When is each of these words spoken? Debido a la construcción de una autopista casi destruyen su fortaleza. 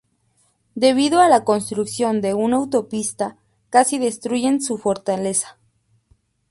Debido 0.73 1.21
a 1.21 1.29
la 1.29 1.43
construcción 1.43 2.21
de 2.21 2.33
una 2.33 2.57
autopista 2.57 3.37
casi 3.69 3.99
destruyen 3.99 4.59
su 4.59 4.79
fortaleza. 4.79 5.59